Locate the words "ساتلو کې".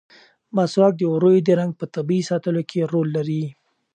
2.29-2.79